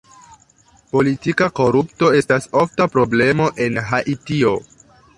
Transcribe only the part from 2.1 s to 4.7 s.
estas ofta problemo en Haitio.